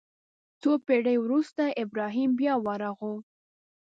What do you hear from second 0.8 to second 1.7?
پېړۍ وروسته